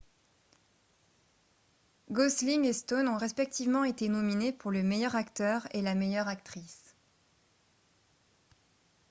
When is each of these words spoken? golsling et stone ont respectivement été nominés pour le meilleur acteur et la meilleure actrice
golsling 2.09 2.65
et 2.65 2.73
stone 2.73 3.07
ont 3.07 3.19
respectivement 3.19 3.83
été 3.83 4.09
nominés 4.09 4.51
pour 4.51 4.71
le 4.71 4.81
meilleur 4.81 5.13
acteur 5.15 5.67
et 5.75 5.83
la 5.83 5.93
meilleure 5.93 6.27
actrice 6.27 6.95